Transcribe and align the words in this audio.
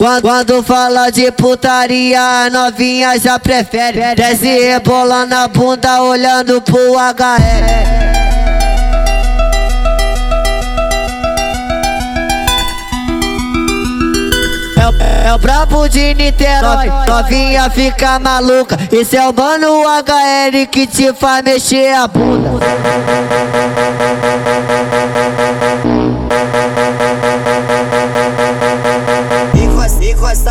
Quando, 0.00 0.22
quando 0.22 0.62
fala 0.62 1.10
de 1.10 1.28
putaria, 1.32 2.20
a 2.20 2.50
novinha 2.50 3.18
já 3.18 3.36
prefere 3.36 4.14
Desce 4.14 4.46
rebolando 4.46 5.34
a 5.34 5.48
bunda, 5.48 6.00
olhando 6.02 6.62
pro 6.62 6.96
HR 6.96 7.98
É 15.24 15.34
o 15.34 15.38
brabo 15.38 15.88
de 15.88 16.14
Niterói, 16.14 16.86
novinha 17.06 17.68
fica 17.68 18.18
maluca. 18.18 18.78
Esse 18.90 19.16
é 19.16 19.28
o 19.28 19.34
mano 19.34 19.82
HR 19.82 20.66
que 20.68 20.86
te 20.86 21.12
faz 21.12 21.44
mexer 21.44 21.92
a 21.92 22.08
bunda. 22.08 22.50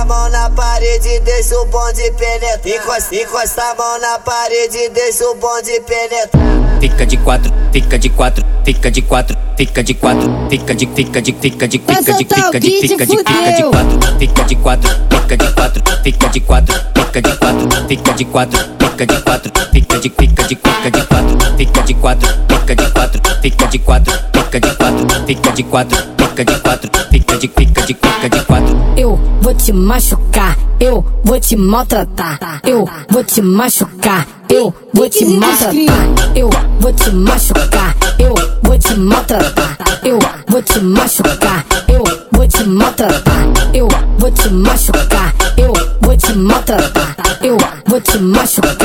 A 0.00 0.04
mão 0.04 0.30
na 0.30 0.48
parede, 0.50 1.20
deixa 1.20 1.54
o 1.60 1.66
bonde 1.66 2.10
penetrar. 2.12 2.66
Encosta, 2.66 3.14
encosta 3.14 3.62
a 3.62 3.74
mão 3.74 4.00
na 4.00 4.18
parede, 4.20 4.88
deixa 4.88 5.24
o 5.28 5.34
bonde 5.34 5.78
penetrar. 5.80 6.80
Fica 6.80 7.04
de 7.04 7.18
quatro, 7.18 7.52
fica 7.70 7.98
de 7.98 8.08
quatro, 8.08 8.46
fica 8.64 8.90
de 8.90 9.02
quatro, 9.02 9.36
fica 9.58 9.82
de 9.82 9.94
quatro, 9.94 10.30
fica 10.48 10.74
de 10.74 10.86
fica 10.86 11.20
de 11.20 11.32
fica 11.34 11.68
de 11.68 11.78
fica 11.78 12.12
de 12.12 12.24
fica 12.24 12.60
de 12.60 12.70
fica 12.80 13.06
de 13.06 13.16
fica 13.18 13.52
de 13.52 13.62
quatro, 13.64 13.98
fica 14.18 14.44
de 14.44 14.56
quatro, 14.56 14.90
fica 15.10 15.36
de 15.36 15.50
quatro, 15.52 15.82
fica 16.02 16.28
de 16.30 16.40
quatro, 16.40 16.74
fica 16.96 17.20
de 17.20 17.36
quatro, 17.36 17.68
fica 17.86 18.12
de 18.14 18.24
quatro, 18.24 18.58
fica 18.78 19.06
de 19.06 19.20
quatro, 19.20 19.52
fica 19.70 19.98
de 19.98 20.10
fica 20.10 20.42
de 20.44 20.56
fica 20.56 20.90
de 20.90 21.04
quatro, 21.04 21.38
fica 21.58 21.82
de 21.82 21.94
quatro, 21.94 22.28
fica 22.48 22.74
de 22.74 22.88
quatro, 22.88 23.22
fica 23.42 23.66
de 23.66 23.78
quatro, 23.78 24.12
fica 24.32 24.60
de 24.60 24.74
quatro, 24.76 25.26
fica 25.26 25.52
de 25.52 25.62
quatro, 25.64 26.19
fica 26.40 26.44
de 26.44 26.60
quatro, 26.60 26.90
fica 27.10 27.36
de 27.36 27.48
fica 27.48 27.82
de 27.82 27.94
fica 27.94 28.28
de 28.30 28.44
quatro. 28.44 28.76
Eu 28.96 29.16
vou 29.42 29.54
te 29.54 29.72
machucar, 29.72 30.56
eu 30.78 31.04
vou 31.22 31.38
te 31.38 31.56
maltratar, 31.56 32.60
eu 32.64 32.88
vou 33.08 33.24
te 33.24 33.42
machucar, 33.42 34.26
eu 34.48 34.74
vou 34.94 35.08
te 35.08 35.24
maltratar, 35.24 36.06
eu 36.34 36.50
vou 36.80 36.92
te 36.92 37.10
machucar, 37.10 37.96
eu 38.18 38.34
vou 38.62 38.78
te 38.78 38.94
maltratar, 38.94 39.76
eu 40.02 40.18
vou 40.48 40.62
te 40.62 40.80
machucar, 40.80 41.64
eu 41.88 42.04
vou 42.32 42.48
te 42.48 42.64
maltratar, 42.64 43.48
eu 43.74 43.88
vou 44.18 44.30
te 44.30 44.48
machucar, 44.48 45.34
eu 45.56 45.72
vou 46.00 46.16
te 46.16 46.32
maltratar, 46.32 47.16
eu 47.42 47.56
vou 47.86 48.00
te 48.00 48.18
machucar, 48.18 48.79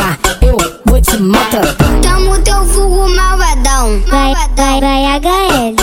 Vai, 4.66 4.81
vai, 4.81 5.05
HL. 5.19 5.75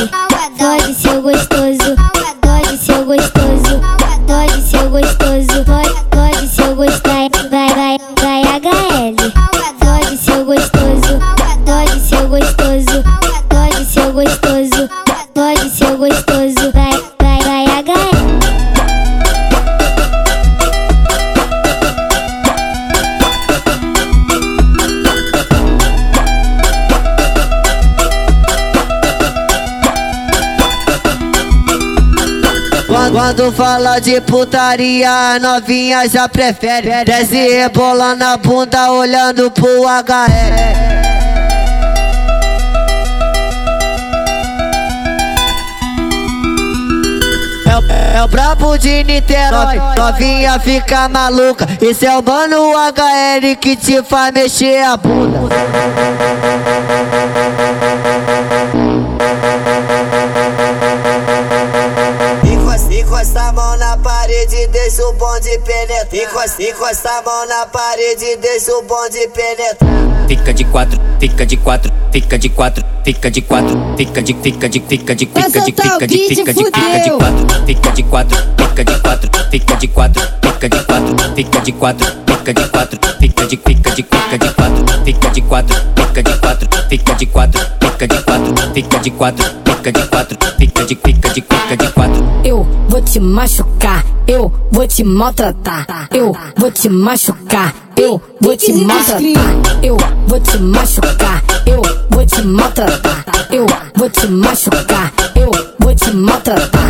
Pode 0.59 0.95
ser 0.95 1.21
gostoso, 1.21 1.95
pode 2.41 2.77
ser 2.79 3.05
gostoso, 3.05 3.81
pode 4.27 4.61
ser 4.61 4.89
gostoso, 4.89 5.65
pode, 6.11 6.49
ser 6.49 6.75
gostoso. 6.75 7.49
Vai, 7.49 7.69
vai, 7.77 7.97
vai, 8.21 8.43
HL. 8.43 9.15
Pode 9.79 10.17
ser 10.17 10.43
gostoso, 10.45 11.21
pode 11.65 12.01
ser 12.01 12.27
gostoso, 12.27 13.05
pode 13.49 13.85
ser 13.85 14.11
gostoso, 14.11 14.52
Quando, 33.13 33.53
fala 33.53 34.01
de 34.01 34.19
putaria, 34.23 35.35
a 35.35 35.39
novinha 35.39 36.09
já 36.09 36.27
prefere 36.27 37.05
Desce 37.05 37.37
rebolando 37.37 38.25
a 38.25 38.39
bunda, 38.39 38.91
olhando 38.91 39.51
pro 39.51 39.83
HR 39.87 40.93
É 47.67 47.77
o, 47.77 48.17
é 48.17 48.25
o 48.25 48.29
brabo 48.29 48.79
de 48.79 49.05
Niterói, 49.05 49.77
novinha 49.95 50.59
fica 50.59 51.07
maluca. 51.09 51.67
Esse 51.83 52.07
é 52.07 52.17
o 52.17 52.23
mano 52.23 52.73
HR 52.73 53.57
que 53.57 53.77
te 53.77 54.03
faz 54.03 54.33
mexer 54.33 54.83
a 54.85 54.97
bunda. 54.97 55.39
Parede, 64.53 64.67
deixa 64.69 65.07
o 65.09 65.13
bonde 65.15 65.59
penetrar. 65.65 66.15
Encosta, 66.15 66.63
encosta 66.63 67.09
a 67.09 67.23
mão 67.23 67.47
na 67.47 67.67
parede, 67.67 68.37
deixa 68.37 68.73
o 68.77 68.83
bonde 68.83 69.27
penetrar. 69.29 70.29
Fica 70.29 70.53
de 70.53 70.65
quatro, 70.65 71.01
fica 71.19 71.47
de 71.47 71.57
quatro, 71.57 71.93
fica 72.13 72.39
de 72.39 72.49
quatro, 72.51 72.85
fica 73.05 73.31
de 73.31 73.43
quatro, 73.43 73.95
fica 73.97 74.23
de 74.23 74.35
fica 74.35 74.69
de 74.69 74.81
fica 74.81 75.15
de 75.15 75.27
fica 75.27 75.55
de 75.55 75.65
fica 75.65 76.07
de 76.07 76.19
fica 76.29 76.53
de 76.53 76.61
fica 76.67 77.01
de 77.01 77.11
quatro, 77.11 77.47
fica 77.67 77.93
de 77.93 78.03
quatro, 78.03 78.39
fica 78.61 78.85
de 78.85 78.99
quatro, 79.01 79.31
fica 79.51 79.77
de 79.77 79.89
quatro, 79.89 80.23
fica 80.43 80.69
de 80.69 80.83
quatro, 80.85 81.17
fica 81.35 81.61
de 81.61 81.73
quatro, 81.73 82.07
fica 82.27 82.53
de 82.53 82.69
quatro, 82.69 82.99
fica 83.21 83.47
de 83.47 83.57
fica 83.57 83.91
de 83.91 84.03
fica 84.03 84.39
de 84.39 84.53
quatro, 84.53 84.85
fica 85.05 85.31
de 85.31 85.43
quatro, 85.43 85.77
fica 85.97 86.23
de 86.23 86.37
quatro, 86.37 86.69
fica 86.89 87.15
de 87.15 87.27
quatro, 87.27 87.61
fica 87.81 88.07
de 88.07 88.21
quatro, 88.21 88.55
fica 88.75 88.99
de 88.99 89.11
quatro, 89.11 89.45
fica 89.65 89.93
de 89.93 90.07
quatro, 90.09 90.39
fica 90.59 90.67
de 90.67 90.72
fica 90.97 91.29
de 91.31 91.43
fica 91.43 91.77
de 91.77 91.93
quatro. 91.93 92.23
Eu 92.45 92.67
vou 92.89 93.01
te 93.03 93.21
machucar, 93.21 94.05
eu 94.27 94.53
vou 94.71 94.87
te 94.87 95.05
maltratar, 95.05 96.09
eu 96.11 96.37
vou 96.57 96.71
te 96.71 96.89
machucar, 96.89 97.75
eu 97.97 98.21
vou 98.41 98.57
te 98.57 98.73
maltratar, 98.73 99.79
eu 99.83 99.97
vou 100.27 100.41
te 100.41 100.59
machucar, 100.59 101.43
eu 101.67 101.83
vou 102.11 102.27
te 102.27 102.43
maltratar, 102.43 103.25
eu 103.51 103.67
vou 103.95 104.11
te 104.11 104.27
machucar, 104.27 105.13
eu 105.35 105.51
vou 105.79 105.95
te 105.95 106.11
maltratar, 106.17 106.82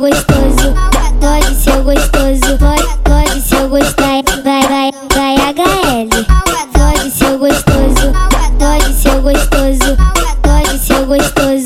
gostoso, 0.00 0.74
pode 1.20 1.54
seu 1.56 1.84
gostoso, 1.84 2.58
pode, 2.58 2.98
pode 3.04 3.42
seu 3.42 3.68
gostar, 3.68 4.22
vai, 4.42 4.62
vai, 4.62 4.90
vai 5.14 5.36
HL. 5.36 6.08
Pode 6.72 7.10
seu 7.10 7.38
gostoso, 7.38 8.12
pode 8.58 8.94
seu 8.94 9.20
gostoso, 9.20 9.96
pode 10.42 10.78
seu 10.78 11.04
gostoso. 11.06 11.59